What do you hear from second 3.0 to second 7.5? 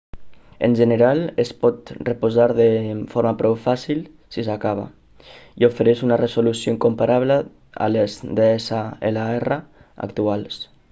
forma prou fàcil si s'acaba i ofereix una resolució comparable